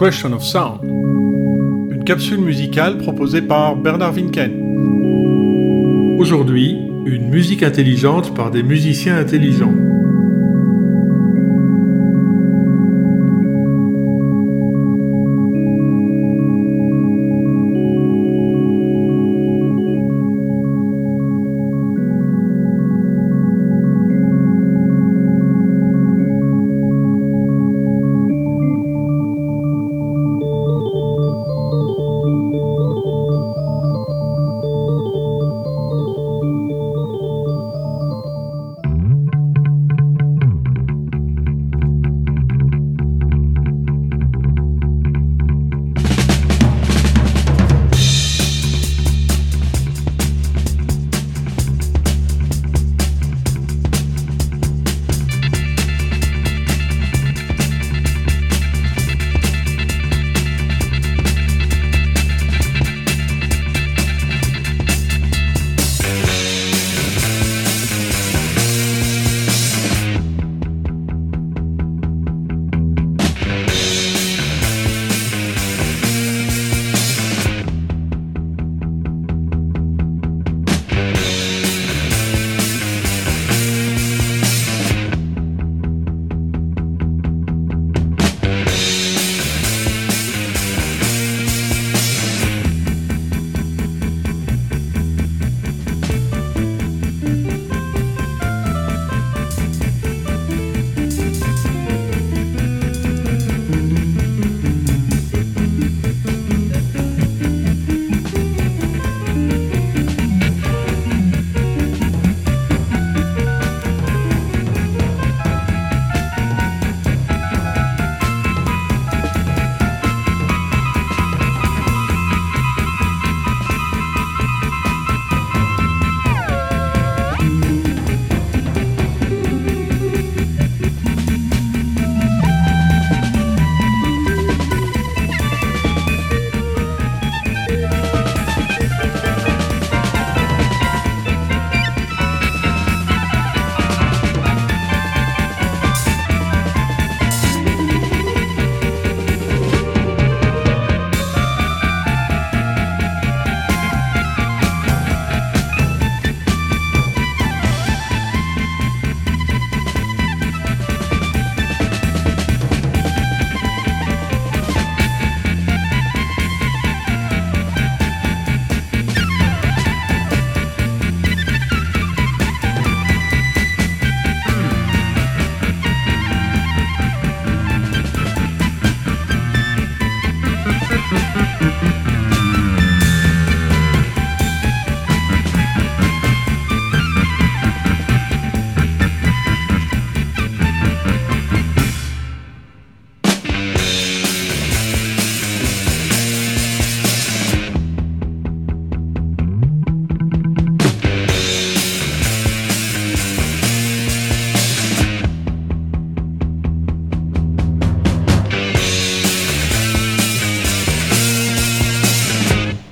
[0.00, 6.16] Question of Sound, une capsule musicale proposée par Bernard Winken.
[6.18, 9.74] Aujourd'hui, une musique intelligente par des musiciens intelligents.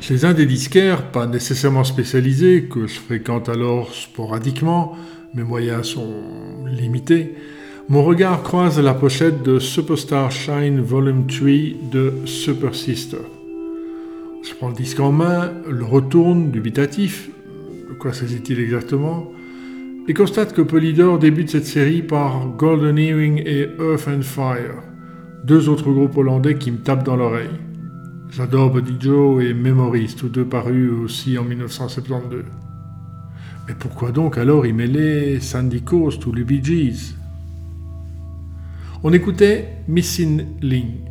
[0.08, 4.96] Chez un des disquaires, pas nécessairement spécialisés, que je fréquente alors sporadiquement,
[5.34, 6.14] mes moyens sont
[6.64, 7.34] limités,
[7.90, 13.18] mon regard croise la pochette de Superstar Shine Volume 3 de Super Sister.
[14.42, 17.28] Je prends le disque en main, le retourne, dubitatif,
[17.90, 19.30] de quoi s'agit-il exactement,
[20.08, 24.82] et constate que Polydor débute cette série par Golden Earring et Earth and Fire,
[25.44, 27.67] deux autres groupes hollandais qui me tapent dans l'oreille.
[28.30, 32.44] J'adore Buddy Joe et Memories, tous deux parus aussi en 1972.
[33.66, 36.62] Mais pourquoi donc alors y mêler Sandy Coast ou les Bee
[39.02, 41.07] On écoutait Missing Link.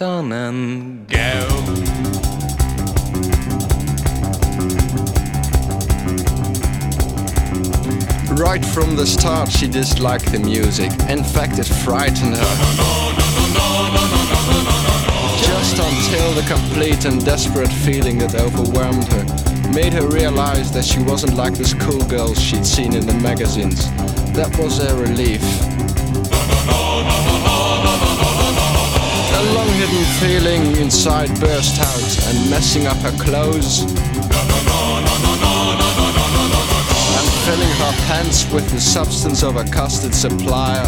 [0.00, 1.48] On and go.
[8.34, 10.90] Right from the start, she disliked the music.
[11.08, 12.54] In fact, it frightened her.
[15.44, 21.02] Just until the complete and desperate feeling that overwhelmed her made her realize that she
[21.02, 23.90] wasn't like the schoolgirls she'd seen in the magazines.
[24.32, 25.42] That was a relief.
[29.42, 33.82] A long hidden feeling inside burst out and messing up her clothes.
[37.18, 40.86] And filling her pants with the substance of a custard supplier.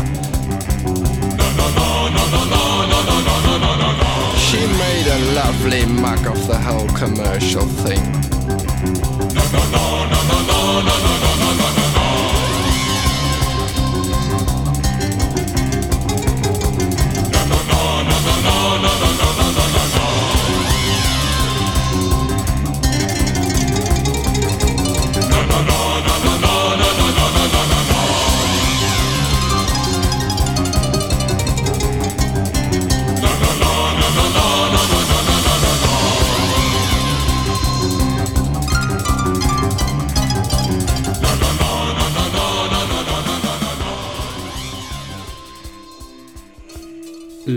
[4.38, 8.04] She made a lovely mug of the whole commercial thing.
[18.44, 19.13] no, no, no.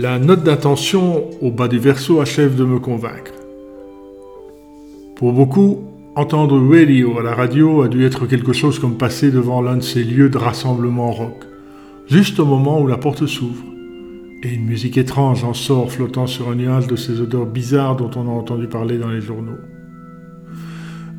[0.00, 3.32] La note d'intention au bas du verso achève de me convaincre.
[5.16, 9.60] Pour beaucoup, entendre radio à la radio a dû être quelque chose comme passer devant
[9.60, 11.42] l'un de ces lieux de rassemblement rock,
[12.06, 13.64] juste au moment où la porte s'ouvre,
[14.44, 18.10] et une musique étrange en sort flottant sur un nuage de ces odeurs bizarres dont
[18.14, 19.58] on a entendu parler dans les journaux.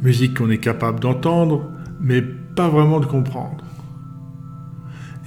[0.01, 3.61] Musique qu'on est capable d'entendre, mais pas vraiment de comprendre.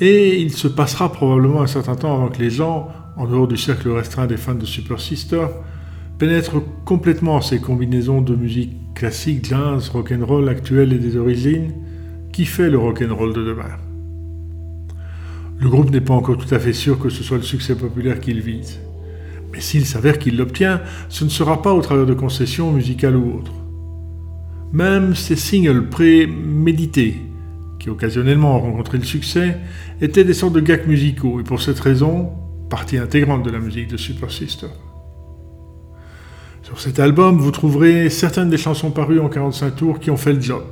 [0.01, 3.57] Et il se passera probablement un certain temps avant que les gens, en dehors du
[3.57, 5.47] cercle restreint des fans de Super Sister,
[6.19, 11.73] pénètrent complètement ces combinaisons de musique classique, jazz, rock'n'roll actuelle et des origines
[12.33, 13.77] qui fait le rock'n'roll de demain.
[15.59, 18.21] Le groupe n'est pas encore tout à fait sûr que ce soit le succès populaire
[18.21, 18.81] qu'il vise.
[19.53, 23.39] Mais s'il s'avère qu'il l'obtient, ce ne sera pas au travers de concessions musicales ou
[23.39, 23.53] autres.
[24.73, 27.17] Même ces singles prémédités,
[27.79, 29.59] qui occasionnellement ont rencontré le succès,
[30.01, 32.31] étaient des sortes de gags musicaux et pour cette raison,
[32.73, 34.69] partie intégrante de la musique de Super Sister.
[36.63, 40.33] Sur cet album, vous trouverez certaines des chansons parues en 45 tours qui ont fait
[40.33, 40.65] le job,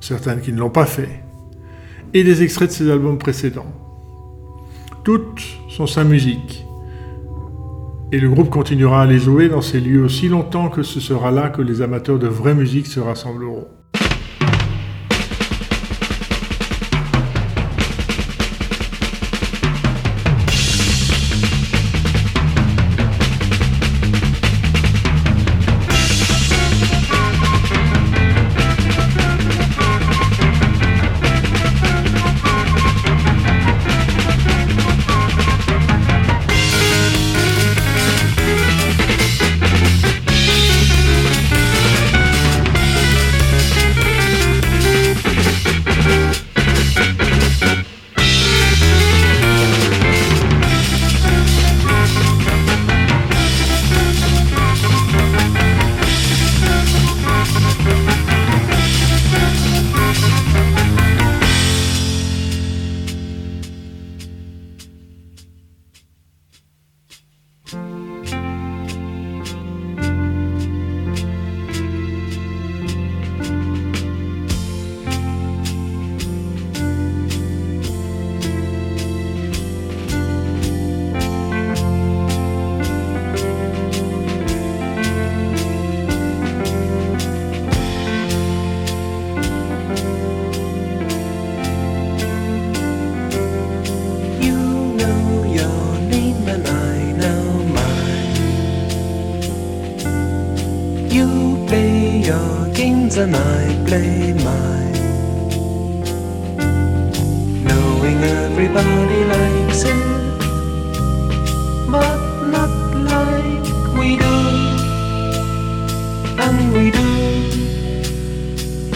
[0.00, 1.22] certaines qui ne l'ont pas fait,
[2.14, 3.72] et des extraits de ces albums précédents.
[5.04, 6.66] Toutes sont sa musique,
[8.10, 11.30] et le groupe continuera à les jouer dans ces lieux aussi longtemps que ce sera
[11.30, 13.68] là que les amateurs de vraie musique se rassembleront.
[101.10, 104.92] You play your games and I play mine.
[107.64, 110.40] Knowing everybody likes it,
[111.90, 112.18] but
[112.54, 112.74] not
[113.12, 114.36] like we do.
[116.46, 117.08] And we do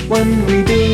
[0.09, 0.91] when we do.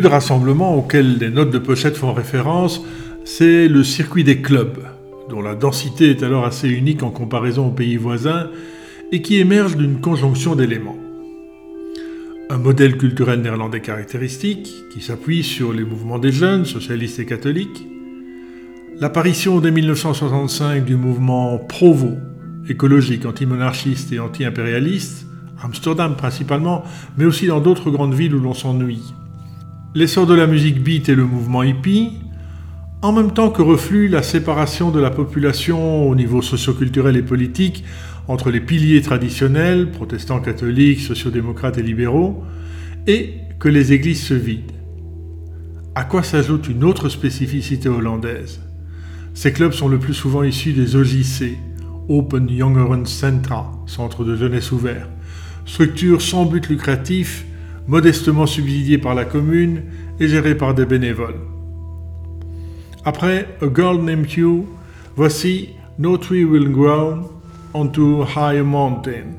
[0.00, 2.82] De rassemblement auxquels les notes de pochette font référence,
[3.26, 4.78] c'est le circuit des clubs,
[5.28, 8.48] dont la densité est alors assez unique en comparaison aux pays voisins
[9.12, 10.96] et qui émerge d'une conjonction d'éléments.
[12.48, 17.86] Un modèle culturel néerlandais caractéristique, qui s'appuie sur les mouvements des jeunes, socialistes et catholiques,
[18.98, 22.12] l'apparition dès 1965 du mouvement Provo,
[22.70, 25.26] écologique, antimonarchiste et anti-impérialiste,
[25.62, 26.84] Amsterdam principalement,
[27.18, 29.12] mais aussi dans d'autres grandes villes où l'on s'ennuie.
[29.92, 32.12] L'essor de la musique beat et le mouvement hippie,
[33.02, 37.82] en même temps que reflue la séparation de la population au niveau socioculturel et politique
[38.28, 42.44] entre les piliers traditionnels, protestants, catholiques, sociodémocrates et libéraux,
[43.08, 44.72] et que les églises se vident.
[45.96, 48.60] À quoi s'ajoute une autre spécificité hollandaise?
[49.34, 51.58] Ces clubs sont le plus souvent issus des OJC,
[52.08, 55.08] Open Jongeren Centra, centre de jeunesse ouvert,
[55.66, 57.44] structures sans but lucratif,
[57.90, 59.82] modestement subsidiées par la commune
[60.20, 61.40] et gérées par des bénévoles.
[63.04, 64.64] Après A Girl Named You,
[65.16, 67.32] voici No Tree Will Grow
[67.74, 69.34] onto High Mountain,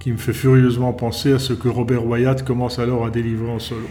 [0.00, 3.60] qui me fait furieusement penser à ce que Robert Wyatt commence alors à délivrer en
[3.60, 3.86] solo.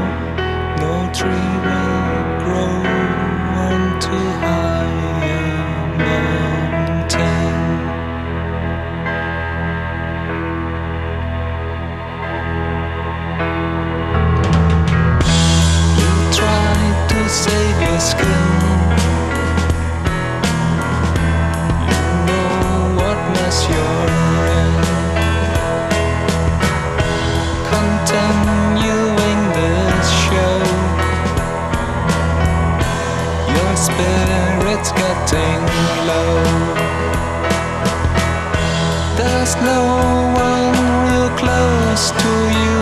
[0.80, 2.72] no tree will grow
[4.42, 7.54] higher mountain.
[16.00, 18.45] You try to save your skin.
[33.96, 35.62] Spirit's getting
[36.06, 36.42] low.
[39.16, 39.80] There's no
[40.36, 40.76] one
[41.06, 42.32] real close to.
[42.60, 42.75] You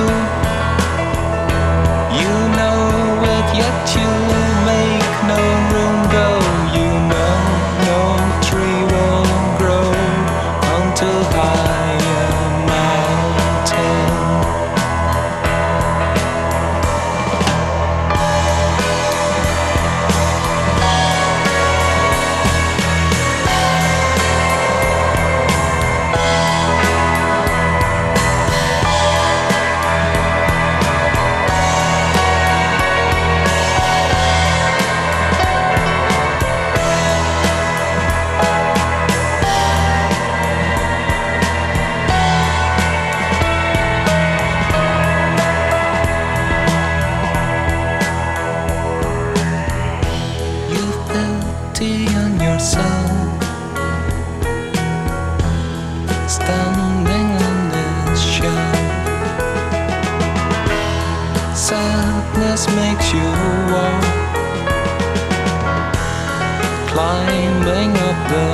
[67.35, 68.47] Climbing up the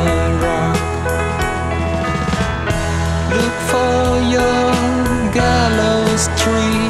[0.42, 0.80] rock.
[3.36, 4.72] Look for your
[5.38, 6.88] gallows tree.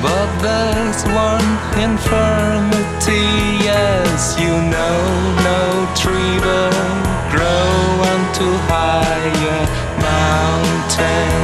[0.00, 1.48] But there's one
[1.84, 3.28] infirmity,
[3.68, 4.98] yes, you know,
[5.50, 5.62] no
[6.00, 6.96] tree will
[7.34, 7.68] grow
[8.10, 9.62] onto higher
[10.00, 11.35] mountain.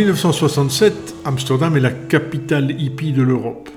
[0.00, 3.68] 1967, Amsterdam est la capitale hippie de l'Europe.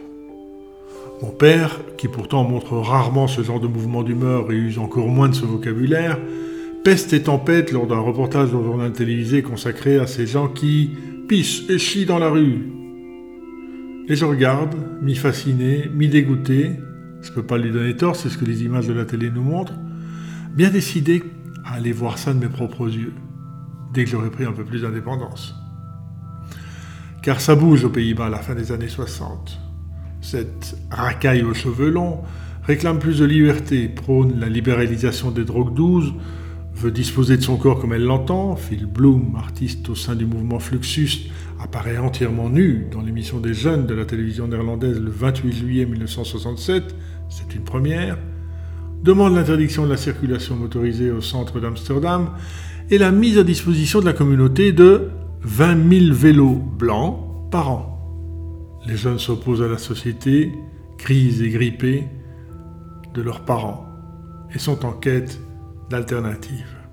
[1.21, 5.27] Mon père, qui pourtant montre rarement ce genre de mouvement d'humeur et use encore moins
[5.27, 6.17] de ce vocabulaire,
[6.85, 10.91] peste et tempête lors d'un reportage dans le journal télévisé consacré à ces gens qui
[11.27, 12.71] pissent et chient dans la rue.
[14.07, 16.71] Et je regarde, mi-fasciné, mi-dégoûté,
[17.21, 19.43] je peux pas lui donner tort, c'est ce que les images de la télé nous
[19.43, 19.75] montrent,
[20.55, 21.21] bien décidé
[21.65, 23.13] à aller voir ça de mes propres yeux,
[23.93, 25.53] dès que j'aurai pris un peu plus d'indépendance.
[27.23, 29.57] Car ça bouge aux Pays-Bas à la fin des années 60.
[30.19, 32.19] Cette racaille aux cheveux longs
[32.63, 36.11] réclame plus de liberté, prône la libéralisation des drogues douces,
[36.75, 38.57] veut disposer de son corps comme elle l'entend.
[38.57, 41.29] Phil Bloom, artiste au sein du mouvement Fluxus,
[41.61, 46.93] apparaît entièrement nu dans l'émission des jeunes de la télévision néerlandaise le 28 juillet 1967,
[47.29, 48.17] c'est une première,
[49.01, 52.31] demande l'interdiction de la circulation motorisée au centre d'Amsterdam
[52.89, 55.09] et la mise à disposition de la communauté de
[55.43, 57.19] 20 000 vélos blancs
[57.51, 58.79] par an.
[58.85, 60.51] Les jeunes s'opposent à la société,
[60.97, 62.07] grise et grippés
[63.13, 63.85] de leurs parents
[64.53, 65.39] et sont en quête
[65.89, 66.83] d'alternatives.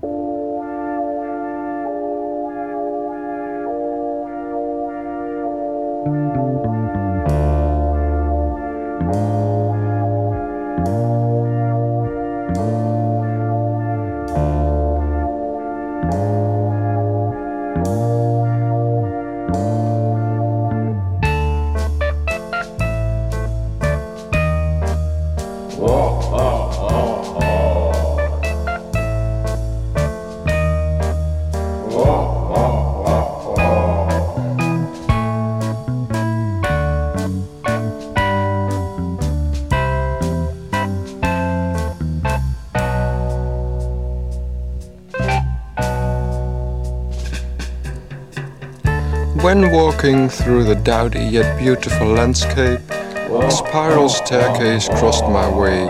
[50.02, 55.88] Walking through the dowdy yet beautiful landscape, a spiral staircase crossed my way.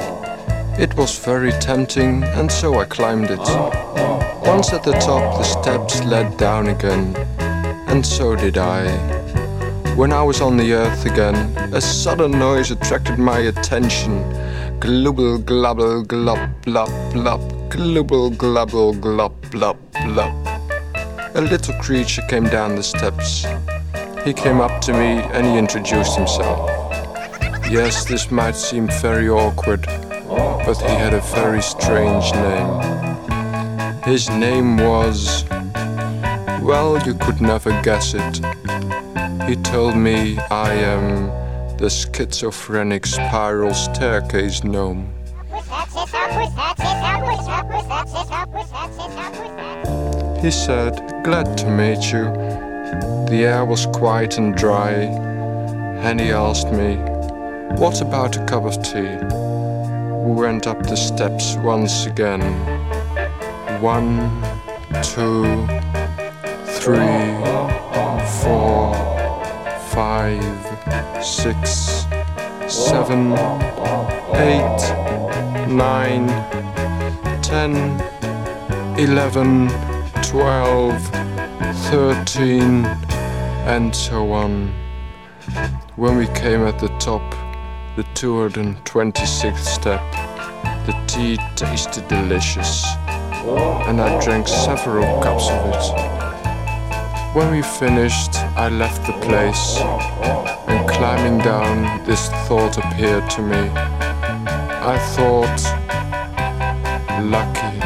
[0.82, 3.38] It was very tempting, and so I climbed it.
[4.44, 7.14] Once at the top, the steps led down again,
[7.86, 8.90] and so did I.
[9.94, 11.36] When I was on the earth again,
[11.72, 14.24] a sudden noise attracted my attention.
[14.80, 17.40] Glubble, glubble, glub, blub, blub.
[17.70, 20.34] Glubble, glubble, glub, blub, blub.
[21.36, 23.46] A little creature came down the steps.
[24.24, 26.68] He came up to me and he introduced himself.
[27.70, 34.02] Yes, this might seem very awkward, but he had a very strange name.
[34.02, 35.44] His name was.
[36.60, 38.44] Well, you could never guess it.
[39.48, 41.28] He told me I am
[41.78, 45.08] the schizophrenic spiral staircase gnome.
[50.42, 52.59] He said, Glad to meet you.
[53.30, 56.96] The air was quiet and dry, and he asked me,
[57.78, 59.18] What about a cup of tea?
[60.24, 62.40] We went up the steps once again.
[63.80, 64.18] One,
[65.04, 65.44] two,
[66.80, 67.22] three,
[68.42, 68.96] four,
[69.94, 72.04] five, six,
[72.66, 73.34] seven,
[74.34, 74.82] eight,
[75.68, 76.26] nine,
[77.42, 78.00] ten,
[78.98, 79.68] eleven,
[80.20, 81.00] twelve,
[81.92, 82.88] thirteen,
[83.66, 84.72] and so on.
[85.96, 87.22] When we came at the top,
[87.96, 90.00] the 226th step,
[90.86, 92.84] the tea tasted delicious,
[93.88, 96.10] and I drank several cups of it.
[97.34, 99.78] When we finished, I left the place,
[100.68, 103.70] and climbing down, this thought appeared to me.
[104.82, 105.60] I thought,
[107.22, 107.78] lucky,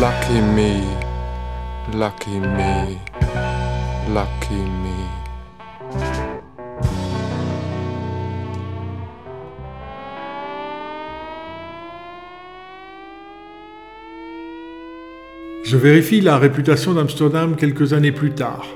[0.00, 0.84] lucky me,
[1.96, 3.00] lucky me,
[15.64, 18.66] Je vérifie la réputation d'Amsterdam quelques années plus tard.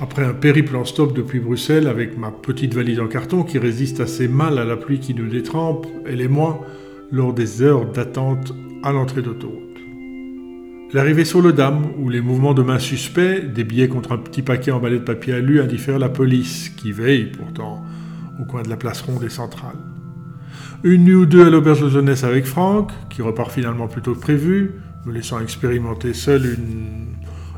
[0.00, 4.00] Après un périple en stop depuis Bruxelles avec ma petite valise en carton qui résiste
[4.00, 6.60] assez mal à la pluie qui nous détrempe, elle et moi,
[7.10, 9.71] lors des heures d'attente à l'entrée d'autoroute.
[10.94, 14.42] L'arrivée sur le Dam, où les mouvements de main suspects, des billets contre un petit
[14.42, 17.82] paquet emballé de papier alu indiffèrent la police, qui veille pourtant
[18.38, 19.76] au coin de la place ronde et centrale.
[20.84, 24.12] Une nuit ou deux à l'auberge de jeunesse avec Franck, qui repart finalement plus tôt
[24.12, 27.06] que prévu, me laissant expérimenter seul une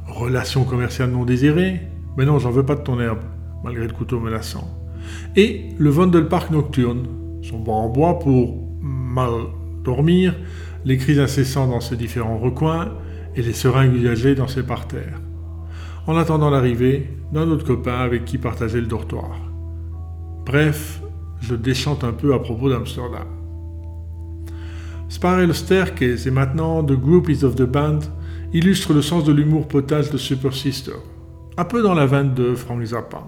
[0.06, 1.80] relation commerciale non désirée.
[2.16, 3.22] Mais non, j'en veux pas de ton herbe,
[3.64, 4.78] malgré le couteau menaçant.
[5.34, 7.08] Et le Vondelpark nocturne,
[7.42, 9.32] son banc en bois pour mal
[9.82, 10.36] dormir,
[10.84, 12.92] les cris incessants dans ses différents recoins
[13.36, 15.20] et les seringues usagées dans ses parterres.
[16.06, 19.40] En attendant l'arrivée d'un autre copain avec qui partager le dortoir.
[20.44, 21.00] Bref,
[21.40, 23.26] je déchante un peu à propos d'Amsterdam.
[25.08, 28.00] Spiral Staircase et maintenant The Groupies of the Band
[28.52, 30.96] illustrent le sens de l'humour potage de Super Sister,
[31.56, 33.22] un peu dans la veine de Frank Zappa.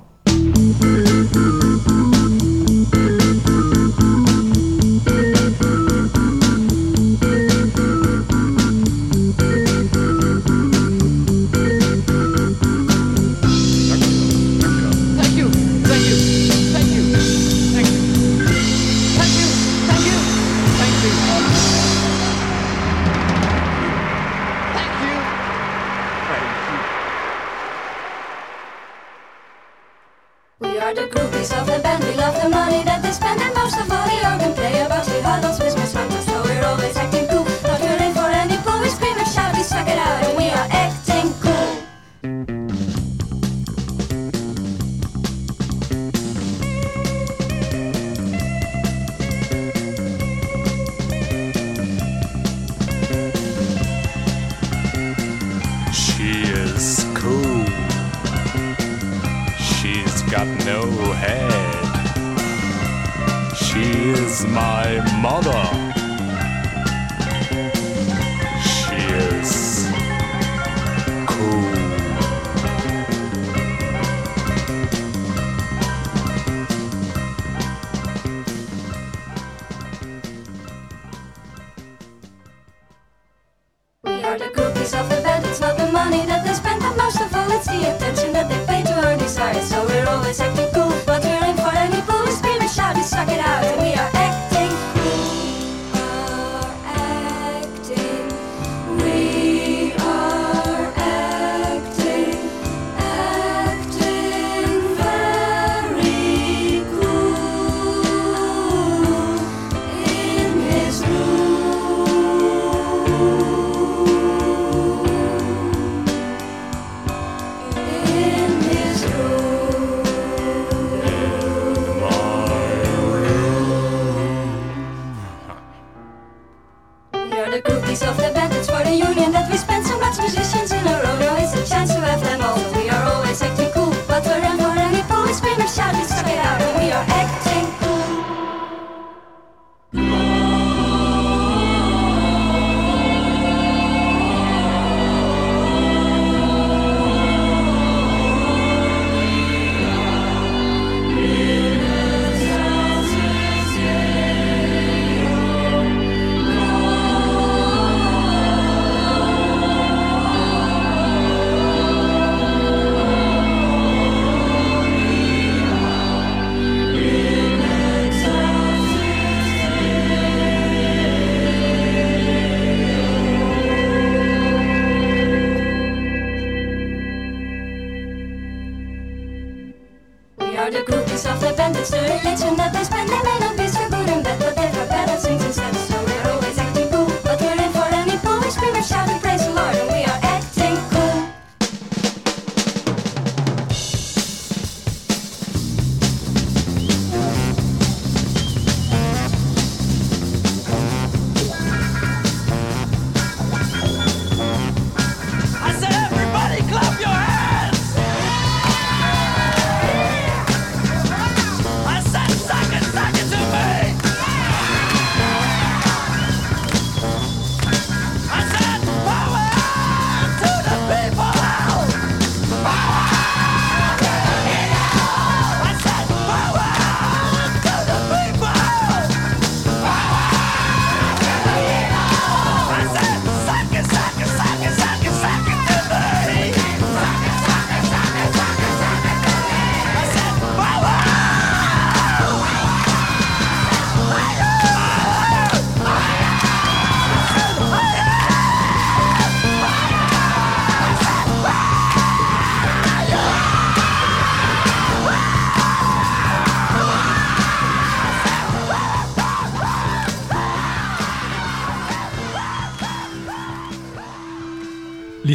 [30.58, 32.02] We are the groupies of the band.
[32.02, 35.06] We love the money that they spend, and most of all the organ players.
[35.06, 37.44] We huddles, business hunters, so we're always acting cool.
[37.62, 38.80] Not really for any pull.
[38.80, 41.05] We scream and shout, we suck it out, and we are acting
[64.56, 64.88] my
[65.20, 65.62] mother.
[68.64, 68.96] She
[69.28, 69.86] is
[71.26, 71.62] cool.
[84.04, 85.44] We are the groupies of the band.
[85.44, 88.48] It's not the money that they spend, but most of all it's the attention that
[88.48, 89.68] they pay to our desires.
[89.68, 90.55] So we're always acting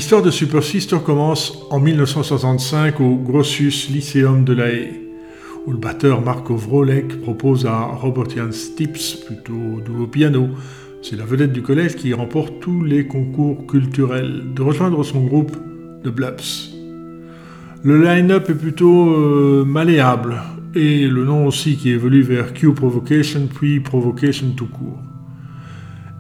[0.02, 5.00] L'histoire de Super Sister commence en 1965 au Grotius Lyceum de La Haye,
[5.68, 10.50] où le batteur Marco Vrolek propose à Robert Jan Stips, plutôt doux au piano,
[11.04, 15.56] c'est la vedette du collège qui remporte tous les concours culturels, de rejoindre son groupe
[16.04, 16.42] de Blabs.
[17.84, 20.42] Le line-up est plutôt euh, malléable,
[20.74, 25.00] et le nom aussi qui évolue vers Q Provocation puis Provocation tout court.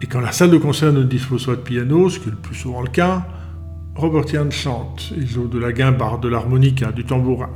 [0.03, 2.37] Et quand la salle de concert ne dispose pas de piano, ce qui est le
[2.37, 3.25] plus souvent le cas,
[3.95, 7.49] Robert Ian chante et joue de la guimbarde, de l'harmonica, du tambourin.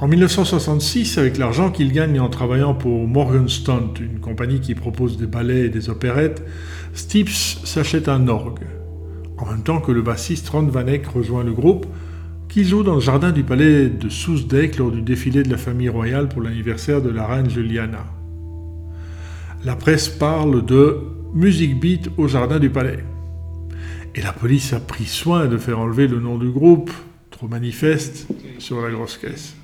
[0.00, 5.16] En 1966, avec l'argent qu'il gagne en travaillant pour Morgan Stunt, une compagnie qui propose
[5.16, 6.42] des ballets et des opérettes,
[6.92, 8.66] Stips s'achète un orgue.
[9.38, 11.86] En même temps que le bassiste Ron Vanek rejoint le groupe,
[12.48, 15.88] qui joue dans le jardin du palais de Sousdijk lors du défilé de la famille
[15.88, 18.06] royale pour l'anniversaire de la reine Juliana.
[19.64, 20.98] La presse parle de
[21.32, 23.04] Music Beat au jardin du palais.
[24.14, 26.90] Et la police a pris soin de faire enlever le nom du groupe,
[27.30, 28.26] trop manifeste,
[28.58, 29.54] sur la grosse caisse.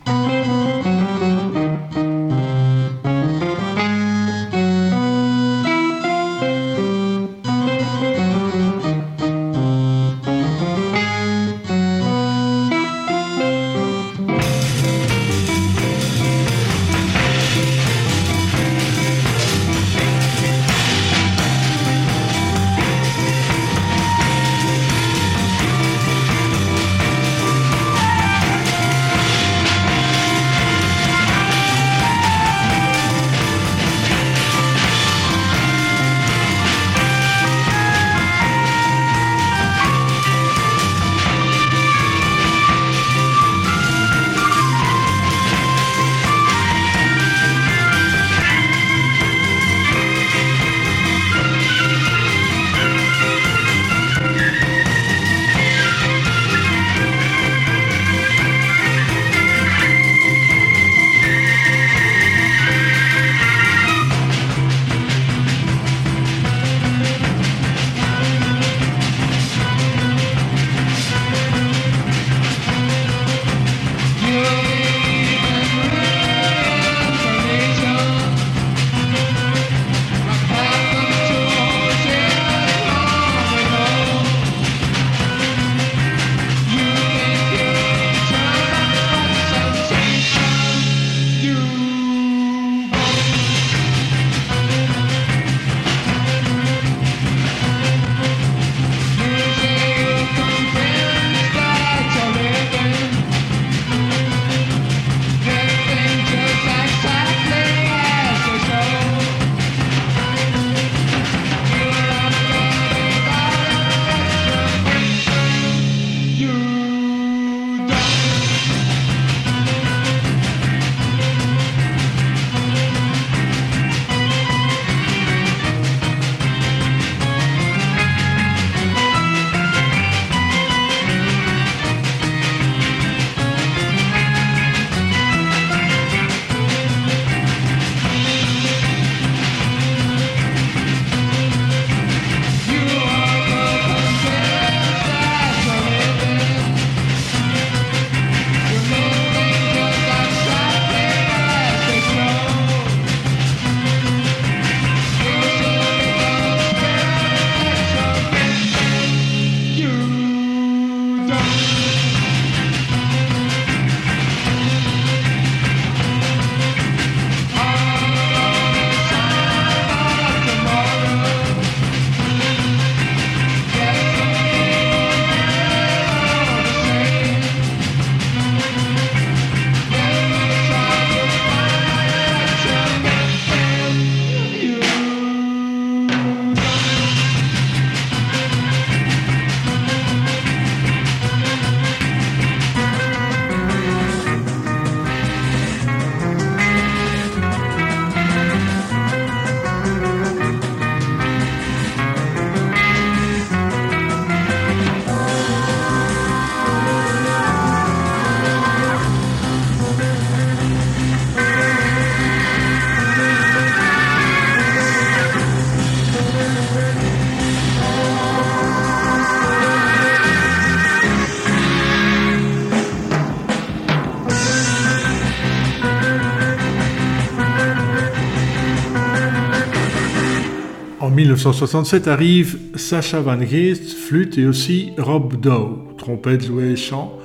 [231.46, 237.16] 1967 arrive Sacha Van Geest, flûte, et aussi Rob Dow, trompette, jouet et chant,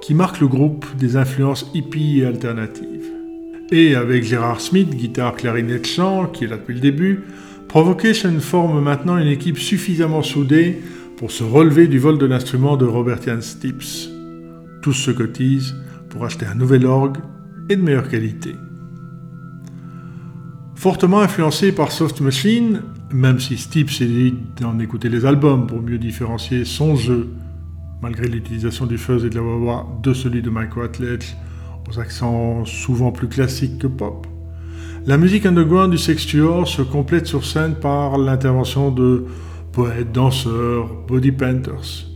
[0.00, 3.12] qui marque le groupe des influences hippie et alternatives.
[3.70, 7.24] Et avec Gérard Smith, guitare, clarinette, chant, qui est là depuis le début,
[7.68, 10.80] Provocation forme maintenant une équipe suffisamment soudée
[11.18, 14.08] pour se relever du vol de l'instrument de Robert Jan Stips.
[14.80, 15.74] Tous se cotisent
[16.08, 17.18] pour acheter un nouvel orgue
[17.68, 18.56] et de meilleure qualité.
[20.76, 22.80] Fortement influencé par Soft Machine,
[23.12, 27.28] même si Stips évite d'en écouter les albums pour mieux différencier son jeu,
[28.02, 31.34] malgré l'utilisation du fuzz et de la wah de celui de Mike Watledge,
[31.88, 34.26] aux accents souvent plus classiques que pop.
[35.06, 39.26] La musique underground du Sextuor se complète sur scène par l'intervention de
[39.72, 42.06] poètes, danseurs, body painters,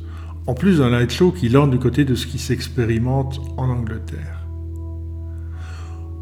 [0.46, 4.39] en plus d'un light show qui lance du côté de ce qui s'expérimente en Angleterre.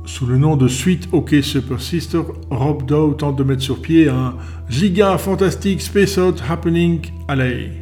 [0.08, 4.08] Sous le nom de Sweet OK Super Sister, Rob Dow tente de mettre sur pied
[4.08, 4.36] un
[4.70, 7.74] giga fantastique Space Out Happening LA.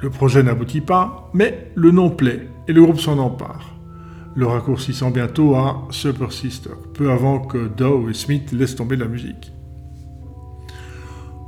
[0.00, 3.74] Le projet n'aboutit pas, mais le nom plaît et le groupe s'en empare
[4.36, 9.06] le raccourcissant bientôt à Super Sister, peu avant que Dow et Smith laissent tomber la
[9.06, 9.50] musique.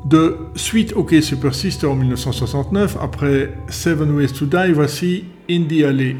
[0.04, 6.16] De Sweet OK Super Sister en 1969, après Seven Ways to Die, voici Indie Alley.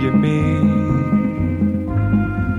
[0.00, 0.60] Je mee?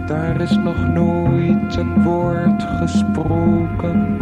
[0.08, 4.18] Daar is nog nooit een woord gesproken.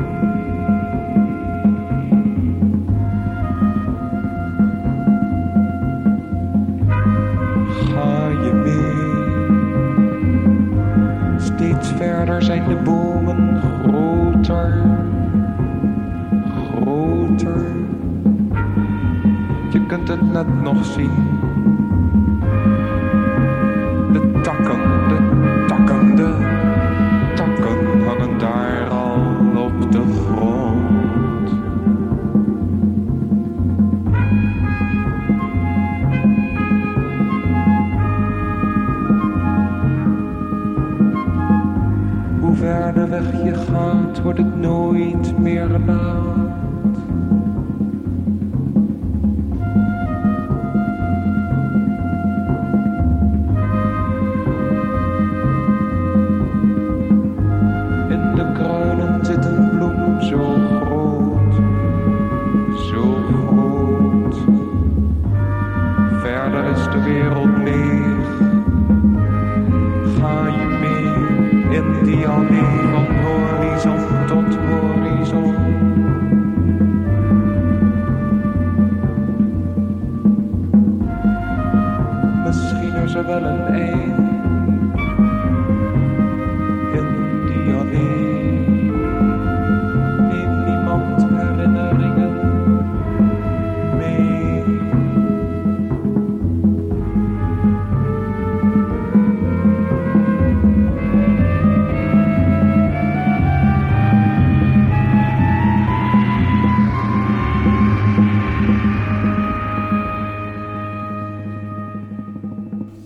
[7.69, 8.97] Ga je mee?
[11.39, 14.83] Steeds verder zijn de bomen groter
[16.43, 17.65] groter.
[19.71, 21.38] Je kunt het net nog zien.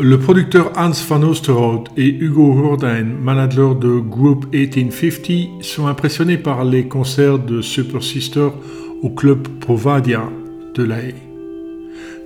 [0.06, 6.66] Le producteur Hans van Oosterhout et Hugo Gordijn, manager de Group 1850, sont impressionnés par
[6.66, 8.50] les concerts de Super Sister
[9.02, 10.30] au club Provadia
[10.76, 11.16] de La Haye.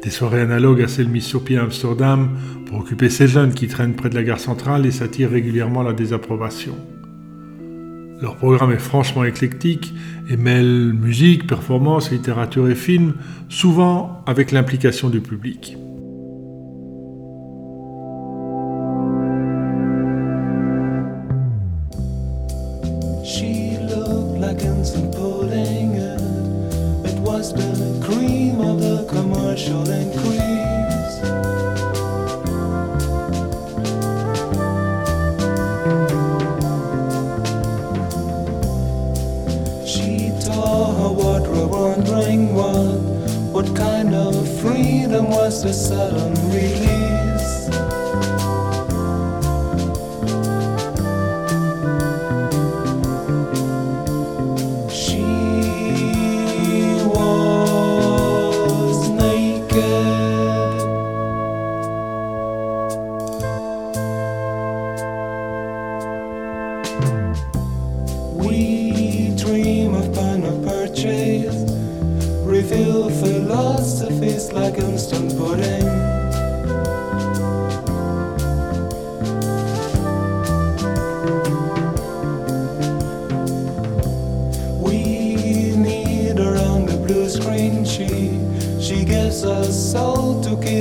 [0.04, 2.30] Des soirées analogues à celles mises sur pied à Amsterdam
[2.66, 5.94] pour occuper ces jeunes qui traînent près de la gare centrale et s'attirent régulièrement la
[5.94, 6.74] désapprobation.
[8.20, 9.94] Leur programme est franchement éclectique
[10.32, 13.14] et mêle musique, performance, littérature et film,
[13.50, 15.78] souvent avec l'implication du public.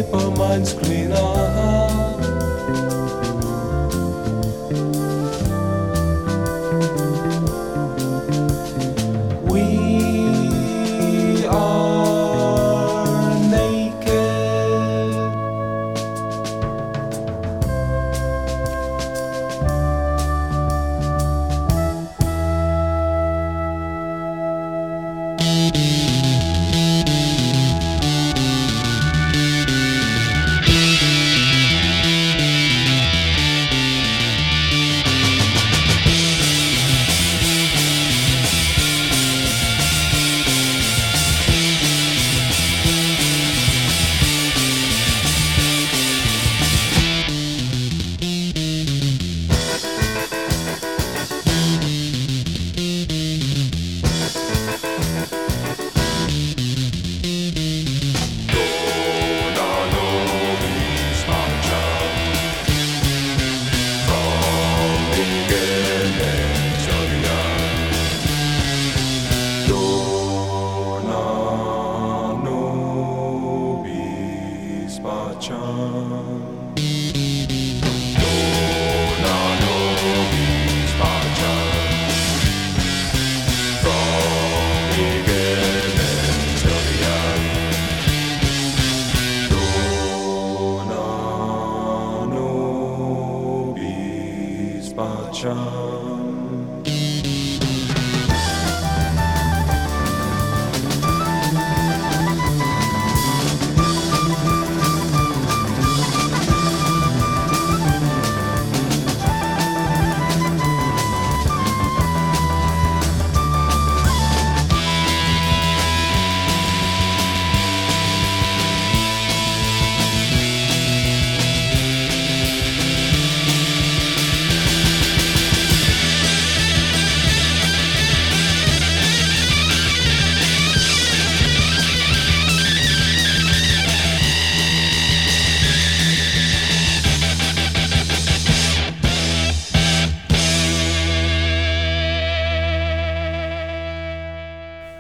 [0.02, 1.65] Keep our minds clean.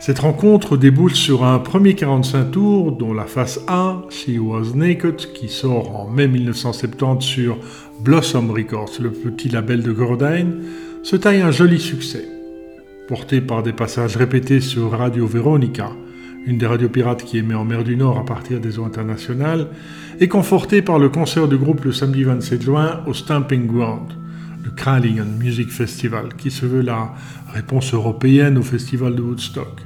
[0.06, 5.16] Cette rencontre déboule sur un premier 45 tours dont la face A, She Was Naked,
[5.16, 7.58] qui sort en mai 1970 sur
[8.04, 10.62] Blossom Records, le petit label de Gordine,
[11.02, 12.24] se taille un joli succès.
[13.08, 15.90] Porté par des passages répétés sur Radio Veronica,
[16.46, 19.70] une des radios pirates qui émet en mer du Nord à partir des eaux internationales,
[20.20, 24.12] et conforté par le concert du groupe le samedi 27 juin au Stamping Ground,
[24.64, 27.12] le Kralingen Music Festival, qui se veut la
[27.52, 29.82] réponse européenne au festival de Woodstock.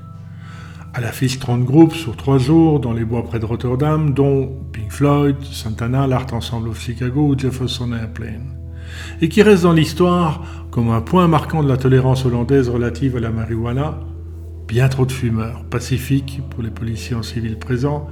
[0.93, 4.91] À l'affiche 30 groupes sur trois jours dans les bois près de Rotterdam, dont Pink
[4.91, 8.59] Floyd, Santana, l'Art Ensemble of Chicago ou Jefferson Airplane.
[9.20, 13.20] Et qui reste dans l'histoire comme un point marquant de la tolérance hollandaise relative à
[13.20, 14.01] la marijuana,
[14.66, 18.09] bien trop de fumeurs, pacifiques pour les policiers en civil présents,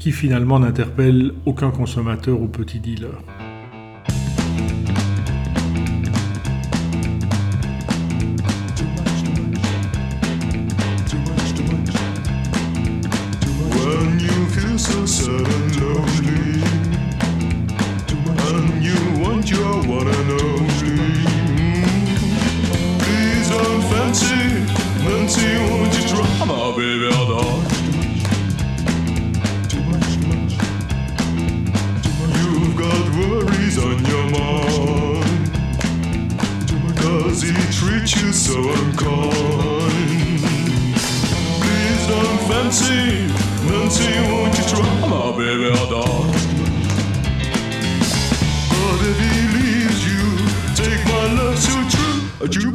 [0.00, 3.22] qui finalement n'interpellent aucun consommateur ou petit dealer.
[38.46, 40.40] So unkind?
[41.62, 43.26] Please don't fancy,
[43.66, 46.22] Nancy, won't you try my baby doll?
[48.70, 50.24] But if he leaves you,
[50.76, 52.70] take my love so true, a doo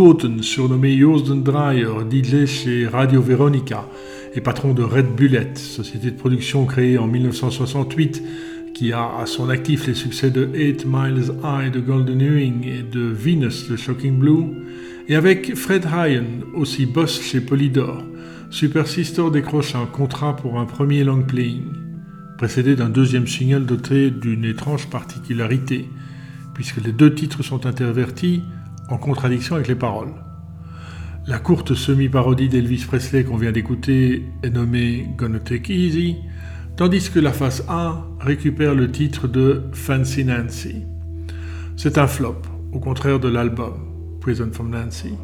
[0.00, 3.86] Koten, surnommé Joost den Dreyer, DJ chez Radio Veronica
[4.34, 8.22] et patron de Red Bullet, société de production créée en 1968
[8.72, 12.82] qui a à son actif les succès de 8 Miles High de Golden Earring et
[12.82, 14.46] de Venus de Shocking Blue,
[15.06, 18.02] et avec Fred Ryan, aussi boss chez Polydor,
[18.48, 21.74] Super Sister décroche un contrat pour un premier long playing,
[22.38, 25.90] précédé d'un deuxième single doté d'une étrange particularité,
[26.54, 28.40] puisque les deux titres sont intervertis
[28.90, 30.12] en contradiction avec les paroles.
[31.26, 36.16] La courte semi-parodie d'Elvis Presley qu'on vient d'écouter est nommée Gonna Take Easy,
[36.76, 40.82] tandis que la face A récupère le titre de Fancy Nancy.
[41.76, 43.74] C'est un flop, au contraire de l'album
[44.20, 45.14] Prison from Nancy.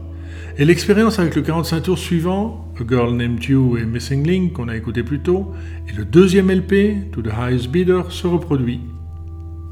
[0.59, 4.69] Et l'expérience avec le 45 tours suivant, A Girl Named You et Missing Link qu'on
[4.69, 5.53] a écouté plus tôt,
[5.89, 8.81] et le deuxième LP, To the Highest Bidder, se reproduit.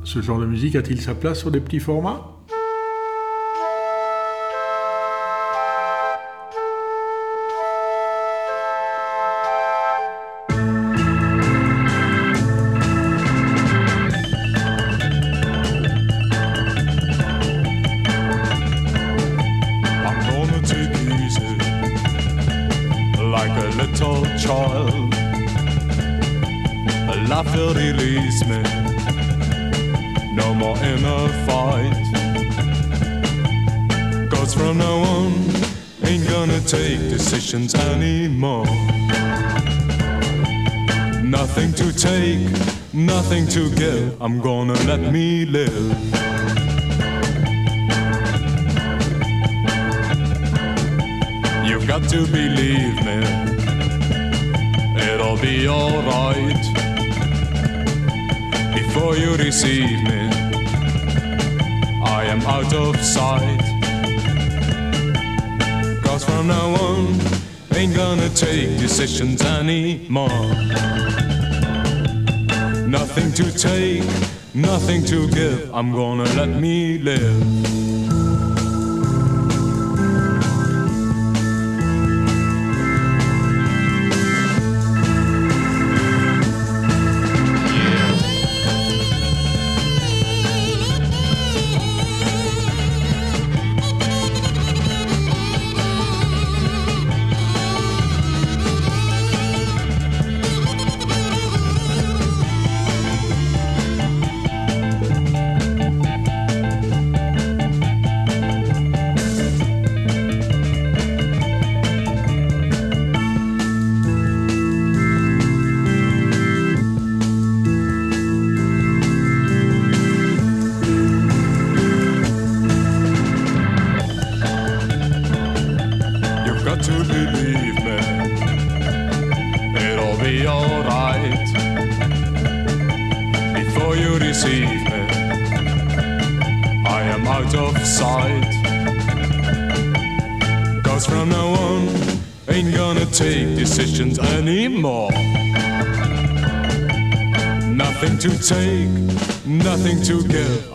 [0.04, 2.33] Ce genre de musique a-t-il sa place sur des petits formats?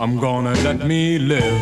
[0.02, 1.60] I'm gonna let me live.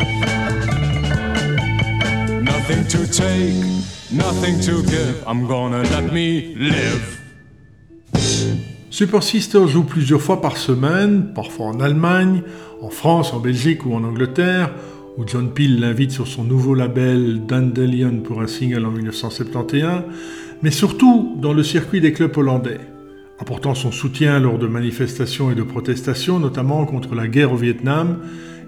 [2.40, 3.64] Nothing to take,
[4.12, 5.24] nothing to give.
[5.26, 7.18] I'm gonna let me live.
[8.90, 12.42] Super Sister joue plusieurs fois par semaine, parfois en Allemagne,
[12.80, 14.70] en France, en Belgique ou en Angleterre,
[15.16, 20.02] où John Peel l'invite sur son nouveau label Dandelion pour un single en 1971,
[20.62, 22.78] mais surtout dans le circuit des clubs hollandais,
[23.40, 28.18] apportant son soutien lors de manifestations et de protestations, notamment contre la guerre au Vietnam,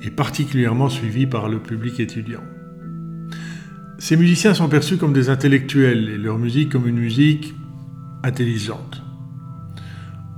[0.02, 2.42] et particulièrement suivi par le public étudiant.
[3.98, 7.54] Ces musiciens sont perçus comme des intellectuels et leur musique comme une musique
[8.22, 9.02] intelligente.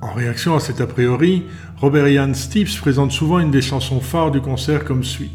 [0.00, 1.44] En réaction à cet a priori,
[1.76, 5.30] Robert Ian Steeves présente souvent une des chansons phares du concert comme suit.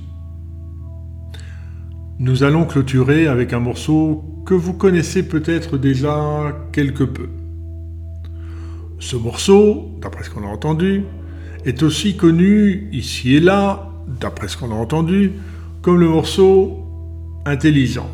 [2.19, 7.29] Nous allons clôturer avec un morceau que vous connaissez peut-être déjà quelque peu.
[8.99, 11.03] Ce morceau, d'après ce qu'on a entendu,
[11.65, 15.33] est aussi connu ici et là, d'après ce qu'on a entendu,
[15.81, 16.79] comme le morceau
[17.45, 18.09] intelligent.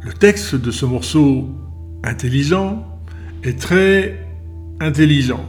[0.00, 1.48] Le texte de ce morceau
[2.04, 2.86] intelligent
[3.42, 4.18] est très
[4.80, 5.44] intelligent,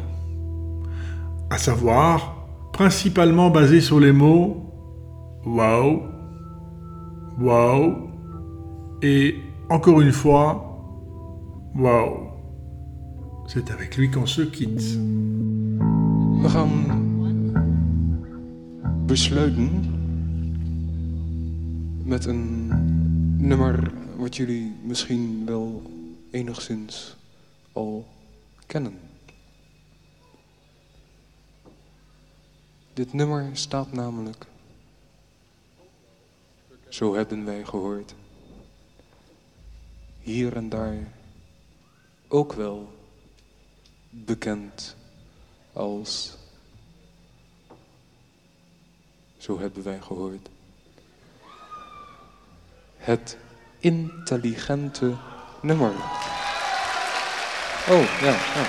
[1.49, 4.63] à savoir principalement basé sur les mots
[5.45, 6.03] wow,
[7.39, 7.93] wow
[9.01, 9.36] et
[9.70, 10.80] encore une fois
[11.76, 12.26] wow.
[13.50, 14.98] C'est avec lui qu'on se quitte.
[16.41, 17.06] We gaan
[19.06, 19.70] besluiten
[22.04, 22.68] met een
[23.48, 25.82] nummer wat jullie misschien wel
[26.32, 27.16] enigszins
[27.72, 28.08] al
[28.66, 29.00] kennen.
[32.93, 34.45] Dit nummer staat namelijk,
[36.89, 38.16] zo hebben wij gehoord,
[40.20, 41.14] hier en daar
[42.28, 42.95] ook wel
[44.26, 44.95] bekend
[45.74, 46.38] als,
[49.38, 50.49] zo hebben wij gehoord,
[52.97, 53.38] het
[53.80, 55.15] intelligente
[55.61, 55.91] nummer.
[57.89, 58.65] Oh, ja, ja.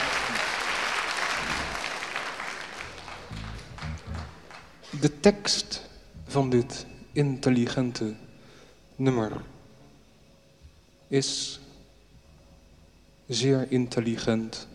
[5.00, 5.82] De tekst
[6.26, 8.14] van dit intelligente
[8.96, 9.32] nummer
[11.08, 11.60] is
[13.26, 14.67] zeer intelligent.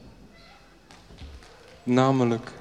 [1.83, 2.51] Namelijk,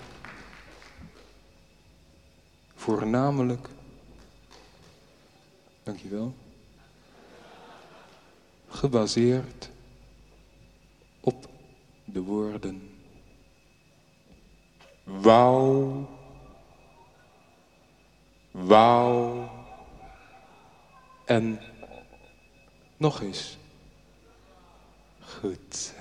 [2.75, 3.69] voornamelijk,
[5.83, 6.35] dankjewel,
[8.69, 9.71] gebaseerd
[11.21, 11.49] op
[12.05, 12.93] de woorden
[15.05, 16.09] wauw,
[18.51, 19.51] wauw
[21.25, 21.61] en
[22.97, 23.57] nog eens.
[25.21, 25.95] Goed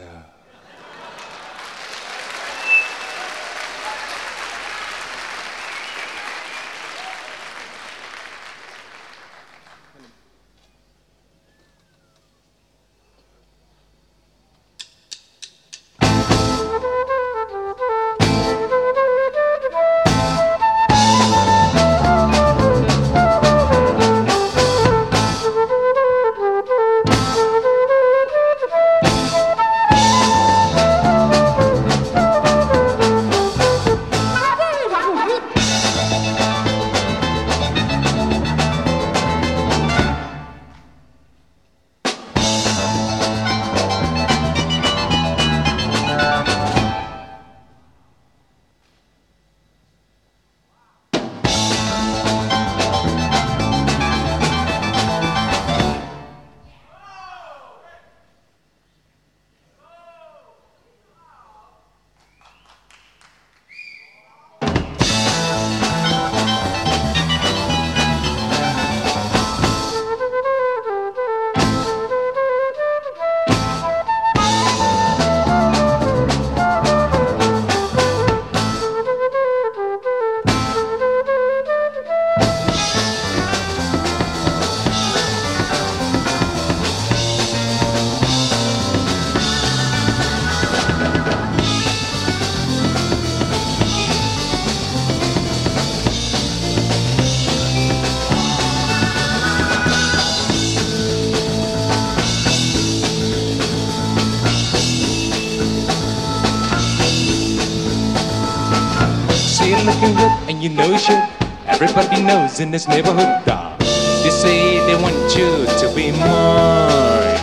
[109.86, 109.92] zo.
[109.92, 111.24] See you looking good and you know shit.
[111.66, 113.80] Everybody knows in this neighborhood, dog.
[113.80, 117.40] They say they want you to be mine.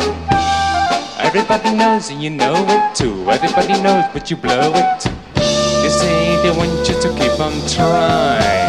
[1.19, 3.31] Everybody knows and you know it too.
[3.31, 5.05] Everybody knows, but you blow it.
[5.35, 8.69] They say they want you to keep on trying.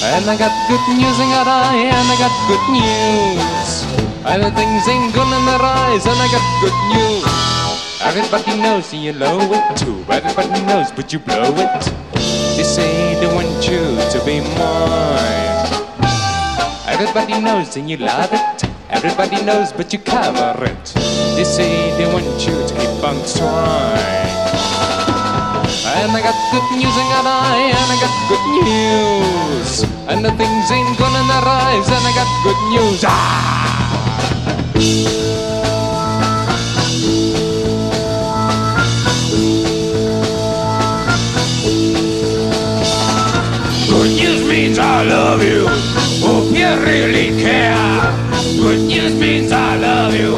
[0.00, 3.84] And I got good news, and got I, and I got good news.
[4.24, 7.57] And things ain't their eyes, and I got good news.
[8.00, 10.04] Everybody knows and you know it too.
[10.08, 11.84] Everybody knows, but you blow it.
[12.56, 15.66] They say they want you to be mine.
[16.86, 18.64] Everybody knows and you love it.
[18.88, 20.84] Everybody knows, but you cover it.
[21.34, 24.28] They say they want you to keep on trying.
[25.90, 29.82] And I got good news, and got I, and I got good news.
[30.08, 33.04] And the things ain't gonna rise, and I got good news.
[33.04, 33.78] Ah!
[46.88, 48.00] Really care.
[48.56, 50.36] Good news means I love you.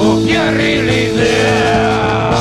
[0.00, 2.32] Hope you're really there.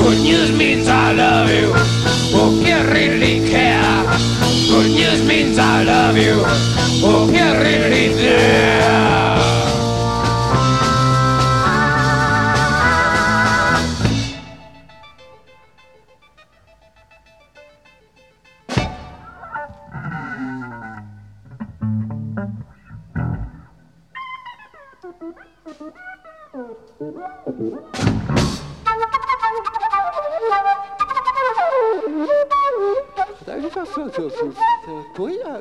[0.00, 1.72] Good news means I love you.
[2.36, 4.04] Hope you really care.
[4.72, 6.36] Good news means I love you.
[7.06, 8.89] Hope you're really there.
[33.72, 34.52] Coisa.
[35.14, 35.60] Coisa.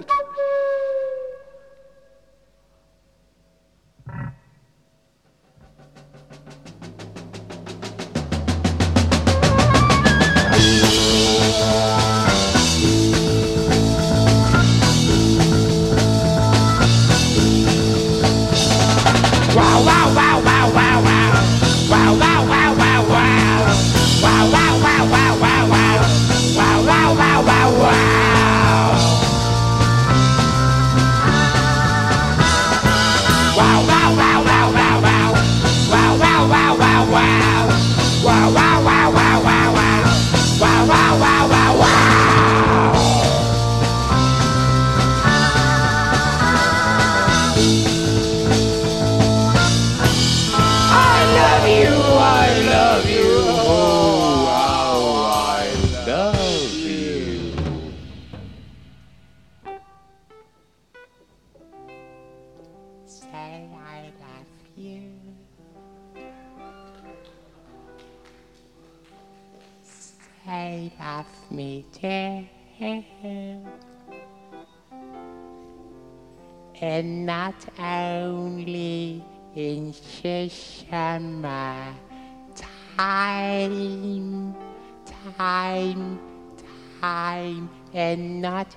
[88.19, 88.75] And not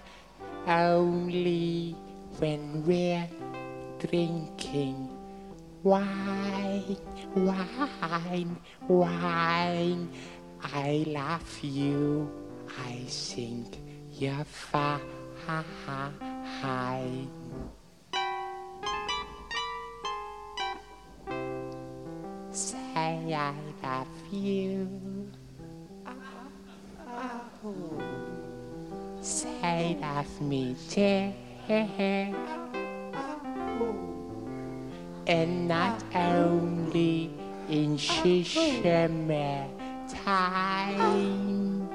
[0.69, 1.97] only
[2.39, 3.29] when we're
[3.99, 5.09] drinking
[5.83, 6.97] wine,
[7.35, 10.09] wine, wine.
[10.63, 12.31] I love you.
[12.87, 13.79] I think
[14.13, 15.01] you're fine.
[22.53, 24.89] Say I love you.
[26.07, 27.65] Uh-huh.
[27.65, 28.42] Oh.
[29.63, 31.33] Say love me too.
[35.29, 37.31] And not only
[37.69, 39.69] in summer
[40.09, 41.89] time,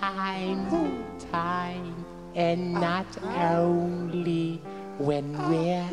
[0.00, 4.62] time, time, and not only
[4.96, 5.86] when we're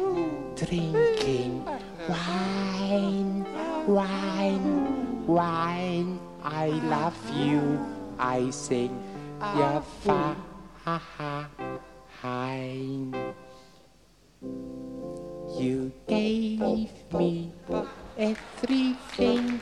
[0.56, 1.66] drinking
[2.08, 3.46] wine,
[3.86, 6.20] wine, wine.
[6.42, 7.86] I love you.
[8.18, 8.98] I sing
[10.86, 11.02] you're
[12.22, 13.16] fine.
[15.60, 17.52] You gave me
[18.18, 19.62] everything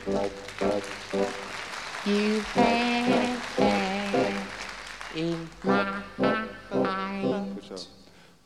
[2.06, 3.38] you had
[5.14, 6.02] in my
[6.72, 7.60] mind,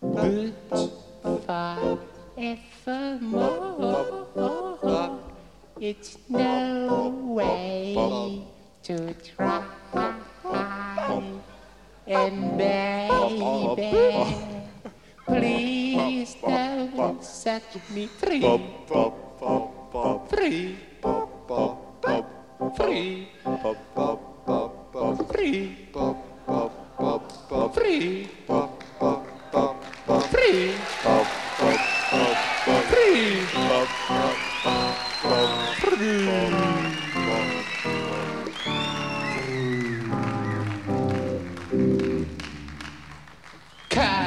[0.01, 1.99] but
[2.85, 3.87] forevermore,
[5.81, 8.43] it's no way
[8.83, 10.24] to try.
[12.07, 14.37] And baby,
[15.27, 18.43] please don't set me free.
[20.29, 20.77] Free.
[22.77, 23.29] Free.
[25.33, 25.89] Free.
[27.73, 28.29] Free.
[30.31, 31.94] Free.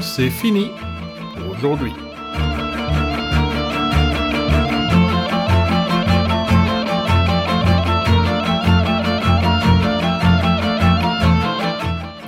[0.00, 0.70] C'est fini
[1.36, 1.92] pour aujourd'hui.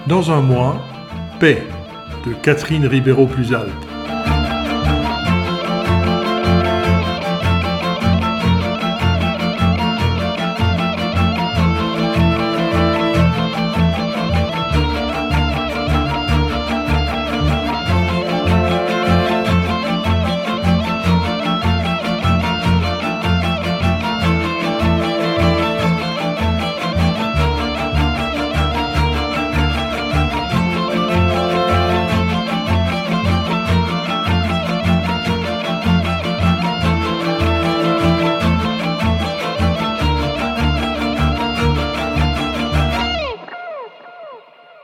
[0.08, 0.80] Dans un mois,
[1.38, 1.62] Paix
[2.26, 3.85] de Catherine Ribeiro-Pluzalpe.